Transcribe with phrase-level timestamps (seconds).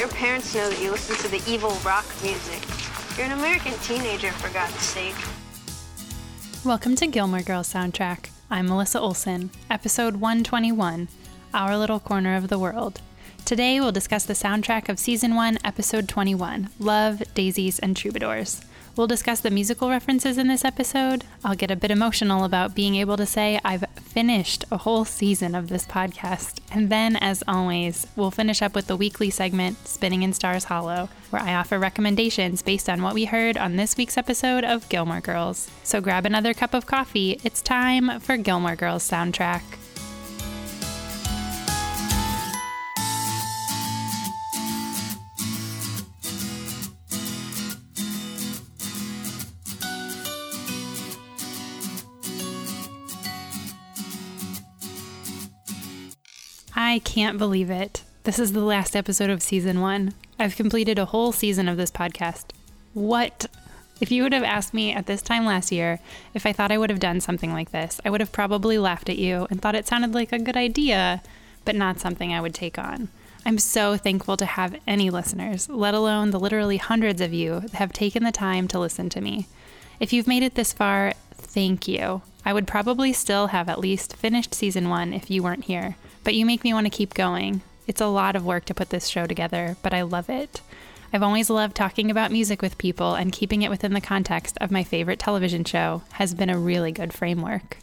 [0.00, 2.58] your parents know that you listen to the evil rock music.
[3.18, 5.14] You're an American teenager, for God's sake.
[6.64, 8.30] Welcome to Gilmore Girls Soundtrack.
[8.50, 11.08] I'm Melissa Olson, episode 121
[11.52, 13.02] Our Little Corner of the World.
[13.44, 18.62] Today we'll discuss the soundtrack of season 1, episode 21 Love, Daisies, and Troubadours.
[18.96, 21.24] We'll discuss the musical references in this episode.
[21.44, 25.54] I'll get a bit emotional about being able to say I've finished a whole season
[25.54, 26.58] of this podcast.
[26.70, 31.08] And then, as always, we'll finish up with the weekly segment, Spinning in Stars Hollow,
[31.30, 35.20] where I offer recommendations based on what we heard on this week's episode of Gilmore
[35.20, 35.70] Girls.
[35.84, 37.40] So grab another cup of coffee.
[37.44, 39.62] It's time for Gilmore Girls soundtrack.
[56.90, 58.02] I can't believe it.
[58.24, 60.12] This is the last episode of season one.
[60.40, 62.46] I've completed a whole season of this podcast.
[62.94, 63.46] What?
[64.00, 66.00] If you would have asked me at this time last year
[66.34, 69.08] if I thought I would have done something like this, I would have probably laughed
[69.08, 71.22] at you and thought it sounded like a good idea,
[71.64, 73.08] but not something I would take on.
[73.46, 77.74] I'm so thankful to have any listeners, let alone the literally hundreds of you that
[77.74, 79.46] have taken the time to listen to me.
[80.00, 82.22] If you've made it this far, thank you.
[82.44, 85.94] I would probably still have at least finished season one if you weren't here.
[86.24, 87.62] But you make me want to keep going.
[87.86, 90.60] It's a lot of work to put this show together, but I love it.
[91.12, 94.70] I've always loved talking about music with people, and keeping it within the context of
[94.70, 97.78] my favorite television show has been a really good framework.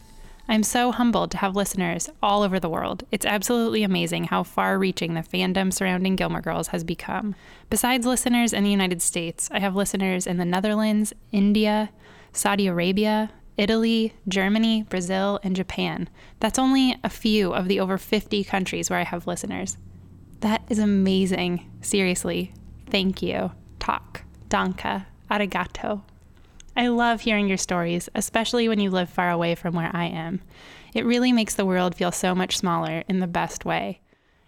[0.48, 3.04] I'm so humbled to have listeners all over the world.
[3.12, 7.34] It's absolutely amazing how far reaching the fandom surrounding Gilmore Girls has become.
[7.68, 11.90] Besides listeners in the United States, I have listeners in the Netherlands, India,
[12.32, 16.08] Saudi Arabia, Italy, Germany, Brazil, and Japan.
[16.38, 19.76] That's only a few of the over 50 countries where I have listeners.
[20.40, 21.68] That is amazing.
[21.80, 22.54] Seriously,
[22.88, 23.50] thank you.
[23.80, 26.02] Talk, danke, arigato.
[26.76, 30.40] I love hearing your stories, especially when you live far away from where I am.
[30.94, 34.00] It really makes the world feel so much smaller in the best way.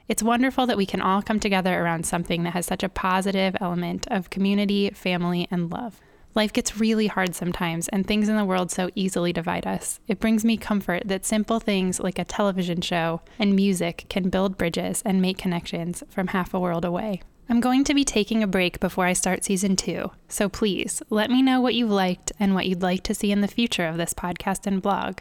[0.06, 3.56] It's wonderful that we can all come together around something that has such a positive
[3.60, 6.00] element of community, family, and love.
[6.34, 9.98] Life gets really hard sometimes, and things in the world so easily divide us.
[10.06, 14.56] It brings me comfort that simple things like a television show and music can build
[14.56, 17.22] bridges and make connections from half a world away.
[17.48, 21.32] I'm going to be taking a break before I start season two, so please let
[21.32, 23.96] me know what you've liked and what you'd like to see in the future of
[23.96, 25.18] this podcast and blog.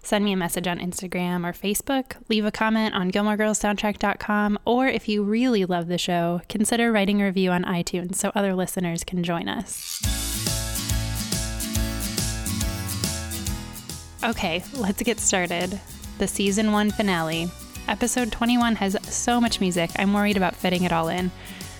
[0.00, 5.08] Send me a message on Instagram or Facebook, leave a comment on GilmoreGirlsSoundtrack.com, or if
[5.08, 9.24] you really love the show, consider writing a review on iTunes so other listeners can
[9.24, 10.23] join us.
[14.24, 15.78] Okay, let's get started.
[16.16, 17.50] The season one finale.
[17.88, 21.30] Episode 21 has so much music, I'm worried about fitting it all in.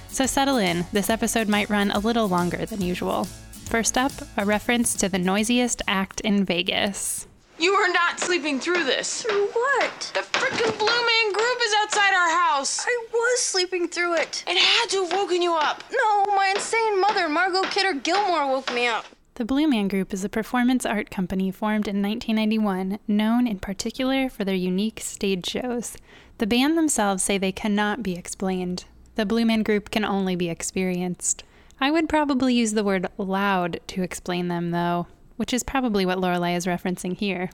[0.09, 3.25] So settle in, this episode might run a little longer than usual.
[3.65, 7.27] First up, a reference to the noisiest act in Vegas.
[7.59, 9.23] You are not sleeping through this.
[9.23, 10.13] Through what?
[10.13, 12.85] The frickin' Blue Man Group is outside our house.
[12.87, 14.45] I was sleeping through it.
[14.47, 15.83] It had to have woken you up.
[15.91, 19.07] No, my insane mother, Margot Kidder Gilmore, woke me up.
[19.37, 24.29] The Blue Man Group is a performance art company formed in 1991, known in particular
[24.29, 25.97] for their unique stage shows.
[26.39, 28.85] The band themselves say they cannot be explained.
[29.17, 31.43] The Blue Man Group can only be experienced.
[31.81, 36.19] I would probably use the word loud to explain them, though, which is probably what
[36.19, 37.51] Lorelai is referencing here.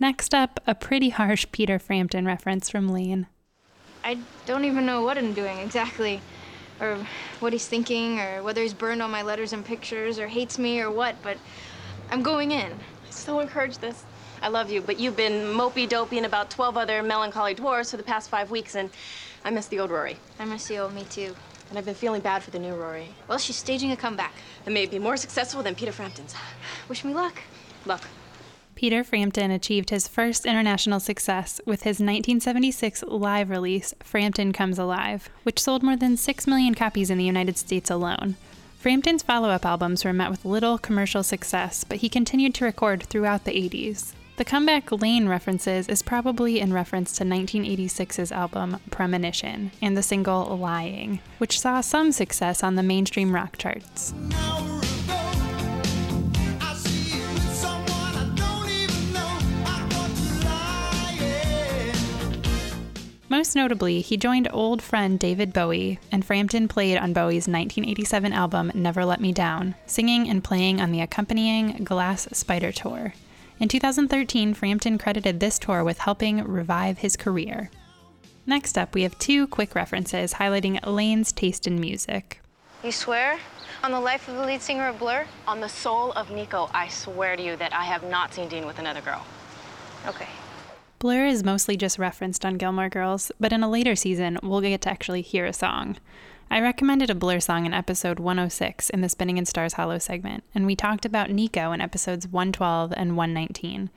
[0.00, 3.28] Next up, a pretty harsh Peter Frampton reference from Lane.
[4.02, 6.20] I don't even know what I'm doing exactly
[6.80, 6.96] or
[7.40, 10.80] what he's thinking, or whether he's burned all my letters and pictures, or hates me,
[10.80, 11.36] or what, but
[12.10, 12.72] I'm going in.
[12.72, 14.04] I so encourage this.
[14.42, 17.98] I love you, but you've been mopey dopey and about 12 other melancholy dwarfs for
[17.98, 18.90] the past five weeks, and
[19.44, 20.16] I miss the old Rory.
[20.38, 21.36] I miss the old, me too.
[21.68, 23.08] And I've been feeling bad for the new Rory.
[23.28, 24.32] Well, she's staging a comeback.
[24.64, 26.34] That may be more successful than Peter Frampton's.
[26.88, 27.38] Wish me luck.
[27.86, 28.02] Luck.
[28.80, 35.28] Peter Frampton achieved his first international success with his 1976 live release, Frampton Comes Alive,
[35.42, 38.36] which sold more than 6 million copies in the United States alone.
[38.78, 43.02] Frampton's follow up albums were met with little commercial success, but he continued to record
[43.02, 44.14] throughout the 80s.
[44.38, 50.56] The comeback Lane references is probably in reference to 1986's album Premonition and the single
[50.56, 54.14] Lying, which saw some success on the mainstream rock charts.
[63.30, 68.72] Most notably, he joined old friend David Bowie, and Frampton played on Bowie's 1987 album
[68.74, 73.14] Never Let Me Down, singing and playing on the accompanying Glass Spider tour.
[73.60, 77.70] In 2013, Frampton credited this tour with helping revive his career.
[78.46, 82.40] Next up, we have two quick references highlighting Lane's taste in music.
[82.82, 83.38] You swear?
[83.84, 85.24] On the life of the lead singer of Blur?
[85.46, 88.66] On the soul of Nico, I swear to you that I have not seen Dean
[88.66, 89.24] with another girl.
[90.08, 90.26] Okay.
[91.00, 94.82] Blur is mostly just referenced on Gilmore Girls, but in a later season, we'll get
[94.82, 95.96] to actually hear a song.
[96.50, 100.44] I recommended a Blur song in episode 106 in the Spinning in Stars Hollow segment,
[100.54, 103.88] and we talked about Nico in episodes 112 and 119.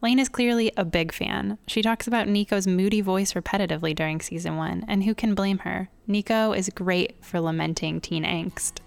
[0.00, 1.58] Lane is clearly a big fan.
[1.66, 5.90] She talks about Nico's moody voice repetitively during season one, and who can blame her?
[6.06, 8.78] Nico is great for lamenting teen angst.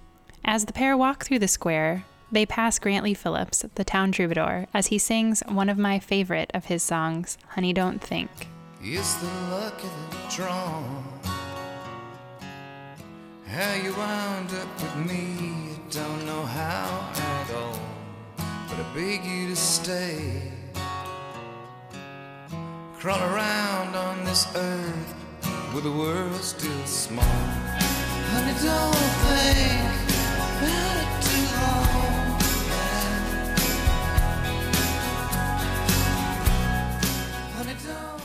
[0.44, 4.68] As the pair walk through the square, they pass Grant Lee Phillips, the town troubadour,
[4.74, 8.30] as he sings one of my favorite of his songs, Honey Don't Think.
[8.82, 11.04] It's the luck of the.
[13.48, 17.80] How you wound up with me, I don't know how at all.
[18.38, 20.42] But I beg you to stay.
[23.00, 25.16] Crawl around on this earth
[25.84, 25.92] the
[26.42, 27.24] still small.
[27.24, 30.89] Honey, don't think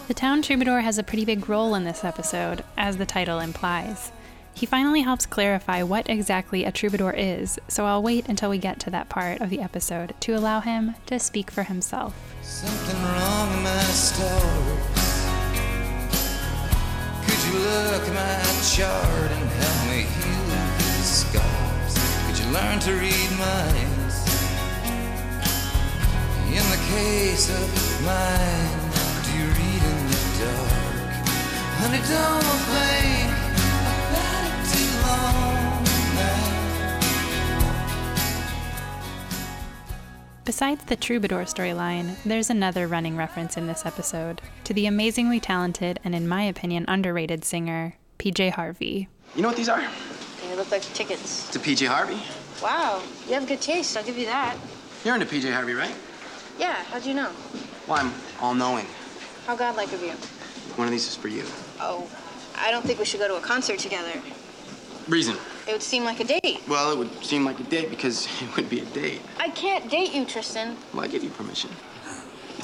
[0.07, 4.13] The town troubadour has a pretty big role in this episode, as the title implies.
[4.53, 8.79] He finally helps clarify what exactly a troubadour is, so I'll wait until we get
[8.81, 12.15] to that part of the episode to allow him to speak for himself.
[12.43, 15.25] Something wrong in my stars.
[17.25, 18.45] Could you look at my
[18.77, 20.45] chart and help me heal
[20.77, 21.95] these scars?
[22.27, 24.21] Could you learn to read minds?
[26.53, 28.84] In the case of mine,
[31.85, 32.41] Honey, don't
[32.73, 33.29] think
[34.09, 35.85] about it too long
[36.15, 36.41] now.
[40.47, 46.01] Besides the troubadour storyline, there's another running reference in this episode to the amazingly talented
[46.05, 49.09] and, in my opinion, underrated singer, PJ Harvey.
[49.37, 49.87] You know what these are?
[50.41, 51.51] They look like tickets.
[51.51, 52.19] To PJ Harvey.
[52.63, 53.95] Wow, you have good taste.
[53.95, 54.57] I'll give you that.
[55.05, 55.95] You're into PJ Harvey, right?
[56.59, 57.31] Yeah, how'd you know?
[57.87, 58.87] Well, I'm all knowing.
[59.47, 60.15] How godlike of you.
[60.77, 61.45] One of these is for you.
[61.81, 62.09] Oh,
[62.57, 64.13] I don't think we should go to a concert together.
[65.09, 65.37] Reason.
[65.67, 66.63] It would seem like a date.
[66.69, 69.21] Well, it would seem like a date because it wouldn't be a date.
[69.39, 70.77] I can't date you, Tristan.
[70.93, 71.71] Well, I give you permission.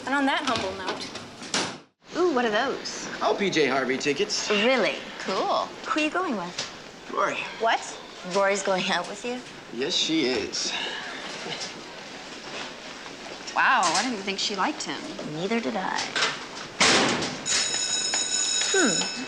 [0.07, 1.07] And on that humble note,
[2.17, 3.09] Ooh, what are those?
[3.23, 4.51] Oh, PJ Harvey tickets.
[4.51, 4.97] Really?
[5.21, 5.69] Cool.
[5.87, 7.11] Who are you going with?
[7.15, 7.37] Rory.
[7.61, 7.99] What?
[8.35, 9.41] Rory's going out with you?
[9.73, 10.73] Yes, she is.
[13.55, 15.01] Wow, I didn't think she liked him.
[15.35, 16.01] Neither did I.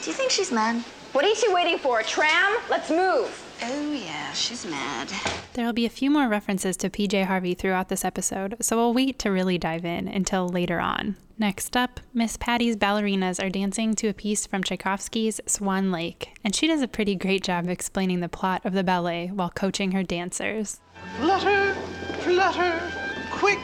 [0.02, 0.82] Do you think she's mad?
[1.12, 2.00] What are you waiting for?
[2.00, 2.56] A tram?
[2.68, 3.56] Let's move.
[3.62, 5.12] Oh, yeah, she's mad.
[5.52, 9.20] There'll be a few more references to PJ Harvey throughout this episode, so we'll wait
[9.20, 11.14] to really dive in until later on.
[11.38, 16.52] Next up, Miss Patty's ballerinas are dancing to a piece from Tchaikovsky's Swan Lake, and
[16.52, 20.02] she does a pretty great job explaining the plot of the ballet while coaching her
[20.02, 20.80] dancers.
[21.20, 21.74] Flutter,
[22.22, 22.82] flutter,
[23.30, 23.60] quick,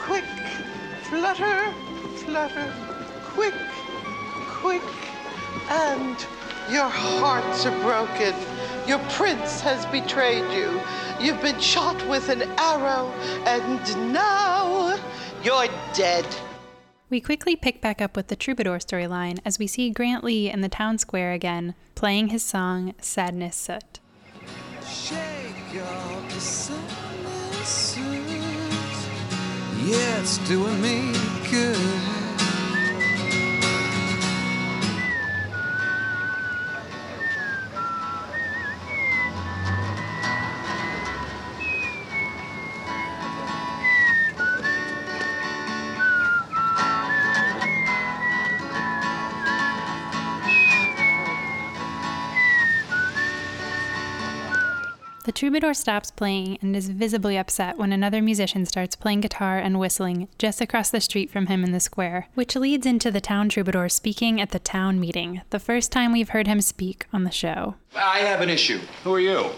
[0.00, 0.24] quick,
[1.04, 1.72] flutter,
[2.16, 2.72] flutter,
[3.22, 3.54] quick,
[4.60, 5.05] quick.
[5.68, 6.16] And
[6.70, 8.34] your hearts are broken.
[8.86, 10.80] Your prince has betrayed you.
[11.20, 13.08] You've been shot with an arrow,
[13.46, 14.98] and now
[15.42, 16.26] you're dead.
[17.08, 20.60] We quickly pick back up with the troubadour storyline as we see Grant Lee in
[20.60, 24.00] the town square again, playing his song Sadness Soot.
[24.88, 28.04] Shake off the summer suit.
[29.84, 31.12] Yeah, it's doing me
[31.48, 32.15] good.
[55.36, 60.28] Troubadour stops playing and is visibly upset when another musician starts playing guitar and whistling
[60.38, 63.90] just across the street from him in the square, which leads into the town troubadour
[63.90, 67.74] speaking at the town meeting, the first time we've heard him speak on the show.
[67.94, 68.80] I have an issue.
[69.04, 69.50] Who are you?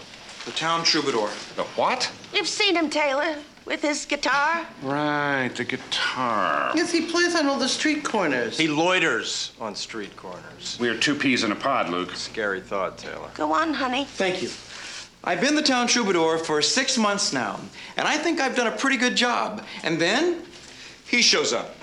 [0.43, 1.29] The town troubadour.
[1.55, 2.11] The what?
[2.33, 4.65] You've seen him, Taylor, with his guitar.
[4.83, 6.73] Right, the guitar.
[6.75, 8.57] Yes, he plays on all the street corners.
[8.57, 10.77] He loiters on street corners.
[10.77, 12.15] We're two peas in a pod, Luke.
[12.15, 13.29] Scary thought, Taylor.
[13.35, 14.03] Go on, honey.
[14.03, 14.49] Thank you.
[15.23, 17.59] I've been the town troubadour for six months now,
[17.97, 19.65] and I think I've done a pretty good job.
[19.83, 20.43] And then
[21.05, 21.75] he shows up.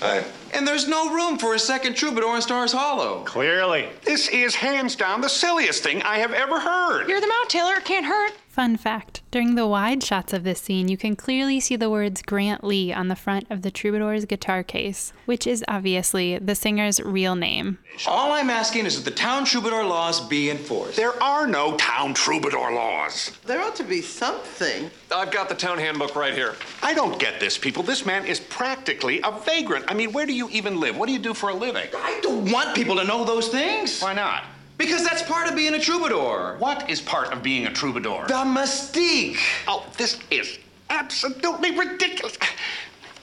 [0.00, 3.22] Uh, and there's no room for a second troubadour in Stars Hollow.
[3.24, 3.88] Clearly.
[4.02, 7.08] This is hands down the silliest thing I have ever heard.
[7.08, 7.74] You're the mount, Taylor.
[7.74, 8.32] It can't hurt.
[8.48, 12.22] Fun fact During the wide shots of this scene, you can clearly see the words
[12.22, 17.00] Grant Lee on the front of the troubadour's guitar case, which is obviously the singer's
[17.00, 17.78] real name.
[18.06, 20.96] All I'm asking is that the town troubadour laws be enforced.
[20.96, 23.32] There are no town troubadour laws.
[23.44, 24.90] There ought to be something.
[25.12, 26.54] I've got the town handbook right here.
[26.82, 27.82] I don't get this, people.
[27.82, 29.86] This man is practically a vagrant.
[29.88, 30.96] I mean, where do you even live?
[30.96, 31.88] What do you do for a living?
[31.96, 34.00] I don't want people to know those things.
[34.00, 34.44] Why not?
[34.78, 36.56] Because that's part of being a troubadour.
[36.58, 38.26] What is part of being a troubadour?
[38.28, 39.38] The mystique.
[39.66, 40.58] Oh, this is
[40.90, 42.36] absolutely ridiculous.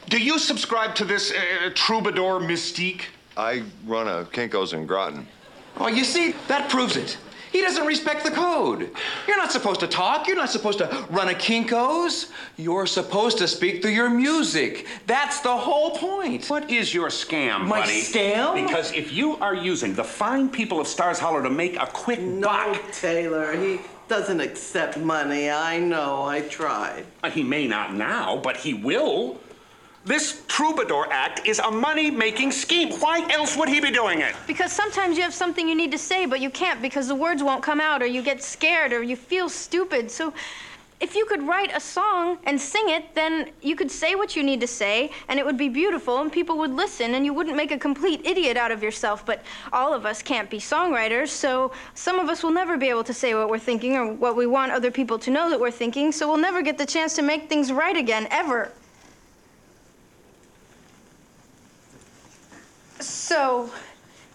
[0.09, 3.03] Do you subscribe to this uh, troubadour mystique?
[3.37, 5.27] I run a Kinko's in Groton.
[5.77, 7.17] Oh, you see, that proves it.
[7.53, 8.89] He doesn't respect the code.
[9.27, 10.27] You're not supposed to talk.
[10.27, 12.31] You're not supposed to run a Kinko's.
[12.57, 14.87] You're supposed to speak through your music.
[15.05, 16.49] That's the whole point.
[16.49, 18.01] What is your scam, My buddy?
[18.01, 18.55] scam?
[18.65, 22.19] Because if you are using the fine people of Stars Hollow to make a quick
[22.19, 25.49] No, buck, Taylor, he doesn't accept money.
[25.51, 27.05] I know, I tried.
[27.33, 29.39] he may not now, but he will.
[30.05, 32.91] This troubadour act is a money-making scheme.
[32.99, 34.35] Why else would he be doing it?
[34.45, 37.41] Because sometimes you have something you need to say, but you can't because the words
[37.41, 40.11] won't come out, or you get scared, or you feel stupid.
[40.11, 40.33] So
[40.99, 44.43] if you could write a song and sing it, then you could say what you
[44.43, 47.55] need to say, and it would be beautiful, and people would listen, and you wouldn't
[47.55, 49.25] make a complete idiot out of yourself.
[49.25, 49.41] But
[49.71, 53.13] all of us can't be songwriters, so some of us will never be able to
[53.13, 56.11] say what we're thinking or what we want other people to know that we're thinking,
[56.11, 58.69] so we'll never get the chance to make things right again, ever.
[63.33, 63.71] So,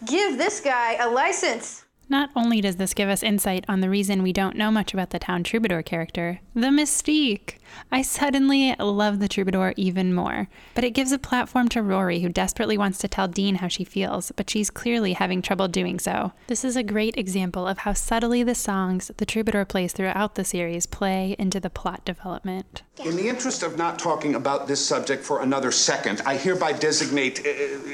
[0.06, 1.84] give this guy a license.
[2.08, 5.10] Not only does this give us insight on the reason we don't know much about
[5.10, 7.58] the town troubadour character, the mystique.
[7.92, 10.48] I suddenly love the troubadour even more.
[10.74, 13.84] But it gives a platform to Rory, who desperately wants to tell Dean how she
[13.84, 16.32] feels, but she's clearly having trouble doing so.
[16.48, 20.44] This is a great example of how subtly the songs the troubadour plays throughout the
[20.44, 22.82] series play into the plot development.
[23.04, 27.40] In the interest of not talking about this subject for another second, I hereby designate
[27.40, 27.42] uh,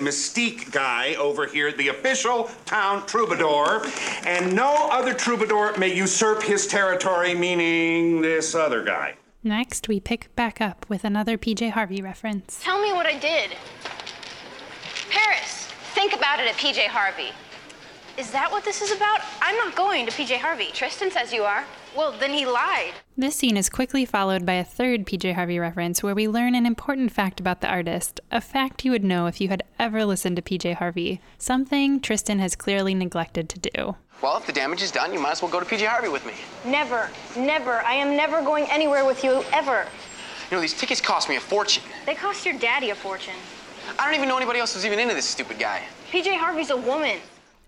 [0.02, 3.84] Mystique Guy over here the official town troubadour,
[4.24, 9.14] and no other troubadour may usurp his territory, meaning this other guy.
[9.42, 12.60] Next, we pick back up with another PJ Harvey reference.
[12.62, 13.50] Tell me what I did.
[15.10, 17.28] Paris, think about it at PJ Harvey.
[18.16, 19.20] Is that what this is about?
[19.42, 20.70] I'm not going to PJ Harvey.
[20.72, 21.64] Tristan says you are.
[21.96, 22.94] Well, then he lied.
[23.16, 26.66] This scene is quickly followed by a third PJ Harvey reference where we learn an
[26.66, 30.34] important fact about the artist, a fact you would know if you had ever listened
[30.36, 33.96] to PJ Harvey, something Tristan has clearly neglected to do.
[34.22, 36.26] Well, if the damage is done, you might as well go to PJ Harvey with
[36.26, 36.32] me.
[36.64, 37.74] Never, never.
[37.82, 39.86] I am never going anywhere with you, ever.
[40.50, 41.84] You know, these tickets cost me a fortune.
[42.06, 43.34] They cost your daddy a fortune.
[43.98, 45.82] I don't even know anybody else who's even into this stupid guy.
[46.10, 47.18] PJ Harvey's a woman.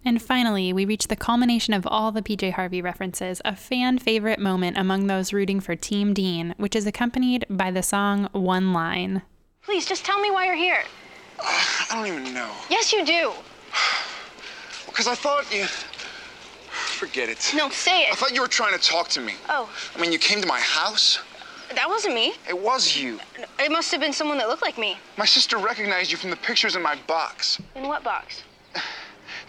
[0.07, 4.39] And finally, we reach the culmination of all the PJ Harvey references, a fan favorite
[4.39, 9.23] moment among those rooting for Team Dean, which is accompanied by the song One Line.
[9.63, 10.85] Please, just tell me why you're here.
[11.41, 12.53] I don't even know.
[12.71, 13.33] Yes, you do.
[14.87, 15.65] Because I thought you.
[15.65, 17.53] Forget it.
[17.57, 18.13] No, say it.
[18.13, 19.35] I thought you were trying to talk to me.
[19.49, 21.19] Oh, I mean, you came to my house.
[21.75, 22.35] that wasn't me.
[22.49, 23.19] It was you.
[23.59, 24.99] It must have been someone that looked like me.
[25.19, 27.61] My sister recognized you from the pictures in my box.
[27.75, 28.45] In what box?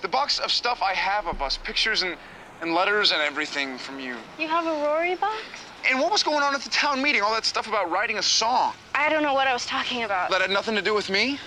[0.01, 2.15] The box of stuff I have of us, pictures and,
[2.61, 4.15] and letters and everything from you.
[4.37, 5.41] You have a Rory box?
[5.89, 7.21] And what was going on at the town meeting?
[7.21, 8.73] All that stuff about writing a song.
[8.93, 10.29] I don't know what I was talking about.
[10.29, 11.39] That had nothing to do with me?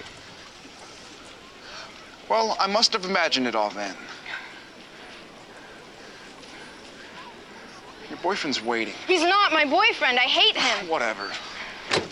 [2.28, 3.94] Well, I must have imagined it all then.
[8.08, 8.94] Your boyfriend's waiting.
[9.06, 10.18] He's not my boyfriend.
[10.18, 10.88] I hate him.
[10.88, 11.30] Whatever.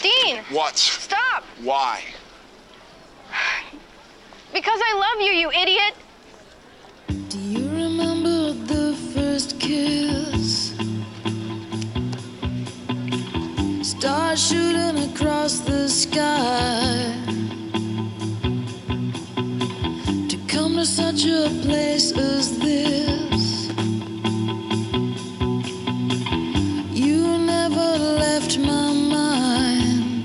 [0.00, 0.38] Dean!
[0.50, 0.76] What?
[0.76, 1.44] Stop!
[1.62, 2.02] Why?
[4.50, 5.94] Because I love you, you idiot!
[13.98, 17.12] Stars shooting across the sky.
[20.28, 23.66] To come to such a place as this.
[26.96, 30.24] You never left my mind.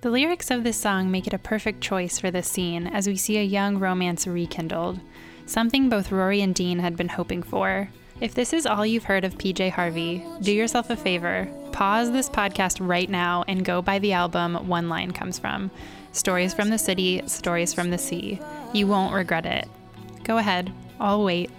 [0.00, 3.16] The lyrics of this song make it a perfect choice for this scene as we
[3.16, 5.00] see a young romance rekindled,
[5.48, 7.88] something both Rory and Dean had been hoping for.
[8.20, 11.48] If this is all you've heard of PJ Harvey, do yourself a favor.
[11.72, 15.70] Pause this podcast right now and go buy the album One Line Comes From
[16.12, 18.40] Stories from the City, Stories from the Sea.
[18.72, 19.68] You won't regret it.
[20.24, 21.50] Go ahead, I'll wait.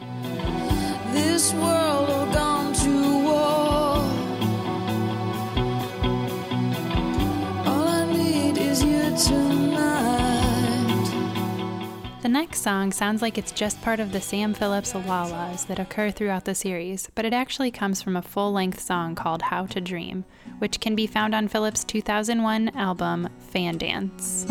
[12.22, 16.12] The next song sounds like it's just part of the Sam Phillips la-las that occur
[16.12, 19.80] throughout the series, but it actually comes from a full length song called How to
[19.80, 20.26] Dream,
[20.58, 24.46] which can be found on Phillips' 2001 album Fan Dance.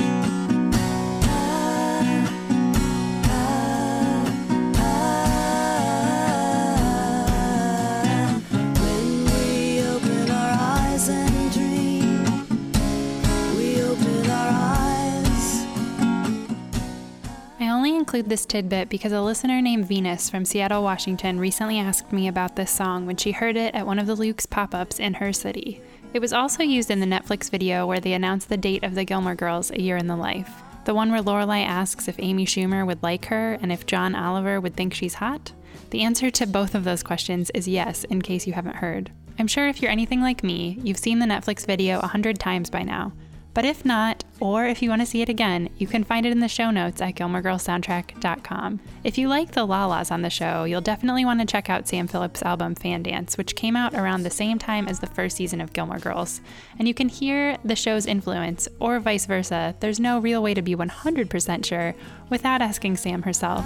[18.08, 22.56] Include this tidbit because a listener named Venus from Seattle, Washington recently asked me about
[22.56, 25.30] this song when she heard it at one of the Luke's pop ups in her
[25.30, 25.82] city.
[26.14, 29.04] It was also used in the Netflix video where they announced the date of the
[29.04, 30.50] Gilmore Girls, A Year in the Life.
[30.86, 34.58] The one where Lorelai asks if Amy Schumer would like her and if John Oliver
[34.58, 35.52] would think she's hot.
[35.90, 39.12] The answer to both of those questions is yes, in case you haven't heard.
[39.38, 42.70] I'm sure if you're anything like me, you've seen the Netflix video a hundred times
[42.70, 43.12] by now.
[43.52, 46.32] But if not, or if you want to see it again, you can find it
[46.32, 48.80] in the show notes at GilmoreGirlsSoundtrack.com.
[49.04, 52.06] If you like the Lalas on the show, you'll definitely want to check out Sam
[52.06, 55.60] Phillips' album Fan Dance, which came out around the same time as the first season
[55.60, 56.40] of Gilmore Girls.
[56.78, 59.74] And you can hear the show's influence, or vice versa.
[59.80, 61.94] There's no real way to be 100% sure
[62.30, 63.64] without asking Sam herself.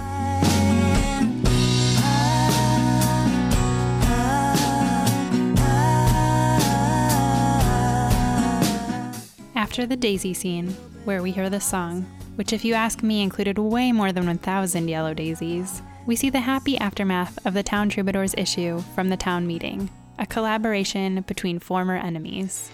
[9.73, 10.69] After the Daisy scene,
[11.03, 12.03] where we hear the song,
[12.35, 16.41] which, if you ask me, included way more than 1,000 yellow daisies, we see the
[16.41, 19.89] happy aftermath of the Town Troubadours issue from the town meeting,
[20.19, 22.69] a collaboration between former enemies.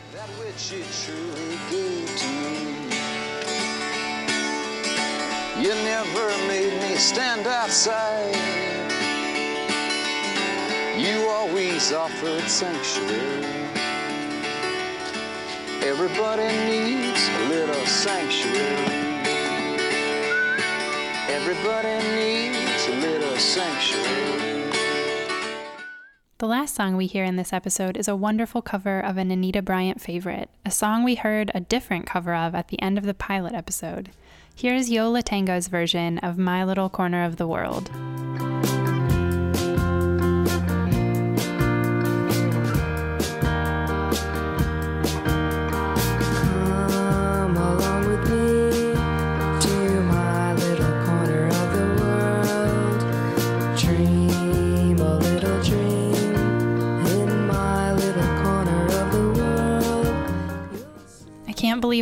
[5.57, 8.35] You never made me stand outside.
[10.97, 13.58] You always offered sanctuary.
[15.81, 18.85] Everybody needs a little sanctuary.
[21.29, 24.71] Everybody needs a little sanctuary.
[26.39, 29.61] The last song we hear in this episode is a wonderful cover of an Anita
[29.61, 33.13] Bryant favorite, a song we heard a different cover of at the end of the
[33.13, 34.11] pilot episode.
[34.53, 37.89] Here's Yo La Tengo's version of My Little Corner of the World.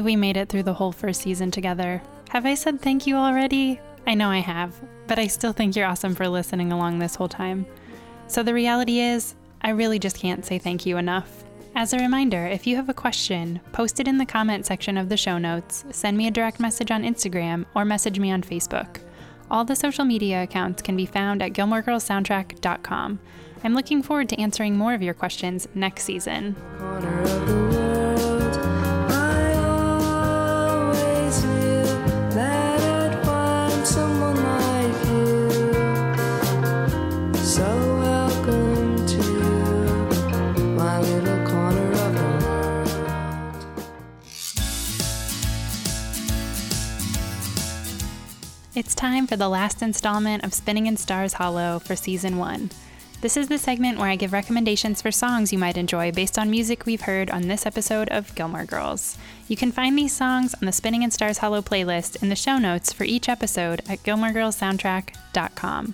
[0.01, 2.03] Believe we made it through the whole first season together.
[2.29, 3.79] Have I said thank you already?
[4.05, 7.27] I know I have, but I still think you're awesome for listening along this whole
[7.27, 7.65] time.
[8.27, 11.43] So the reality is, I really just can't say thank you enough.
[11.73, 15.09] As a reminder, if you have a question, post it in the comment section of
[15.09, 18.99] the show notes, send me a direct message on Instagram, or message me on Facebook.
[19.49, 23.19] All the social media accounts can be found at GilmoreGirlsSoundtrack.com.
[23.63, 26.55] I'm looking forward to answering more of your questions next season.
[48.87, 52.71] It's time for the last installment of Spinning in Stars Hollow for season one.
[53.19, 56.49] This is the segment where I give recommendations for songs you might enjoy based on
[56.49, 59.17] music we've heard on this episode of Gilmore Girls.
[59.49, 62.57] You can find these songs on the Spinning in Stars Hollow playlist in the show
[62.57, 65.93] notes for each episode at GilmoreGirlsSoundtrack.com.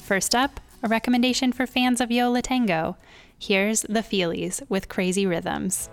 [0.00, 2.98] First up, a recommendation for fans of Yo La Tengo.
[3.38, 5.88] Here's The Feelies with Crazy Rhythms.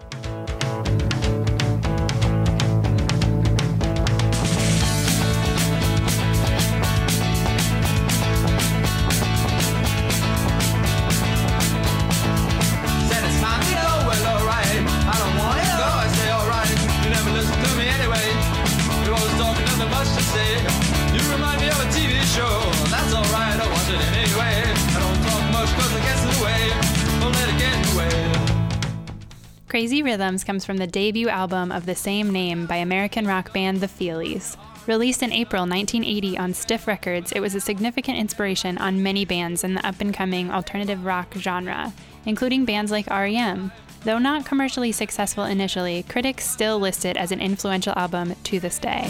[29.72, 33.80] Crazy Rhythms comes from the debut album of the same name by American rock band
[33.80, 34.58] The Feelies.
[34.86, 39.64] Released in April 1980 on Stiff Records, it was a significant inspiration on many bands
[39.64, 41.94] in the up and coming alternative rock genre,
[42.26, 43.72] including bands like REM.
[44.04, 48.78] Though not commercially successful initially, critics still list it as an influential album to this
[48.78, 49.10] day.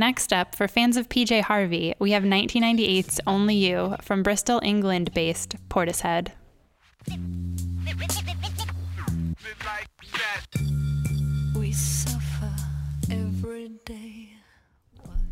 [0.00, 5.12] Next up, for fans of PJ Harvey, we have 1998's Only You from Bristol, England
[5.12, 6.28] based Portishead.
[11.54, 12.19] We suffer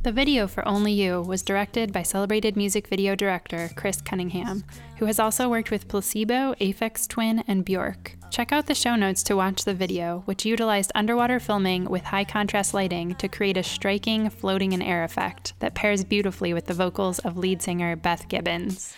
[0.09, 4.65] The video for Only You was directed by celebrated music video director Chris Cunningham,
[4.97, 8.17] who has also worked with Placebo, Aphex Twin, and Bjork.
[8.31, 12.25] Check out the show notes to watch the video, which utilized underwater filming with high
[12.25, 16.73] contrast lighting to create a striking floating in air effect that pairs beautifully with the
[16.73, 18.95] vocals of lead singer Beth Gibbons.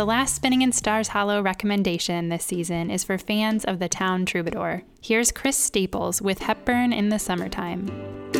[0.00, 4.24] The last Spinning in Stars Hollow recommendation this season is for fans of the town
[4.24, 4.82] troubadour.
[5.02, 8.39] Here's Chris Staples with Hepburn in the Summertime.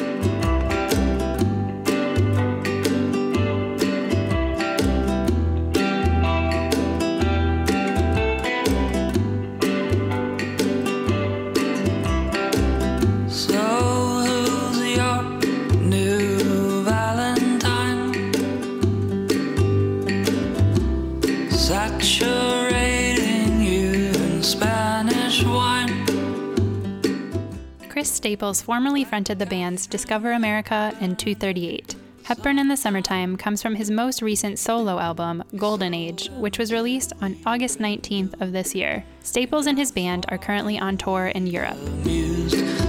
[28.01, 31.97] Chris Staples formerly fronted the bands Discover America and 238.
[32.23, 36.73] Hepburn in the Summertime comes from his most recent solo album, Golden Age, which was
[36.73, 39.05] released on August 19th of this year.
[39.23, 41.77] Staples and his band are currently on tour in Europe.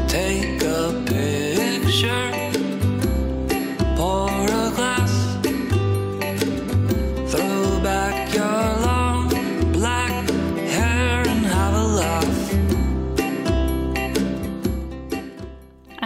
[0.08, 2.32] Take a picture,
[3.98, 5.11] pour a glass,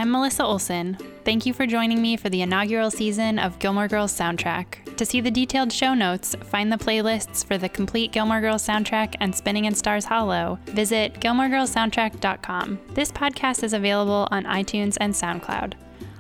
[0.05, 0.99] I'm Melissa Olson.
[1.23, 4.95] Thank you for joining me for the inaugural season of Gilmore Girls soundtrack.
[4.97, 9.15] To see the detailed show notes, find the playlists for the complete Gilmore Girls soundtrack
[9.19, 12.79] and Spinning in Stars Hollow, visit gilmoregirlssoundtrack.com.
[12.89, 15.73] This podcast is available on iTunes and SoundCloud.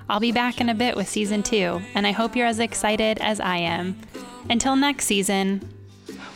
[0.09, 3.19] I'll be back in a bit with season two, and I hope you're as excited
[3.19, 3.99] as I am.
[4.49, 5.61] Until next season,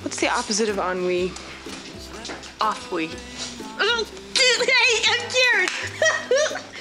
[0.03, 1.31] What's the opposite of ennui?
[2.62, 3.07] Off-we.
[4.38, 6.65] hey, I'm cured.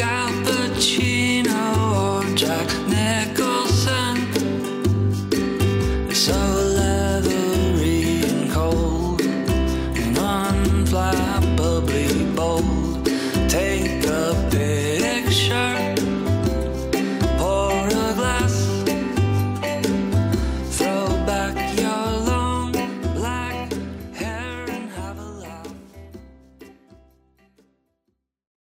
[0.00, 1.29] Pacino or Jack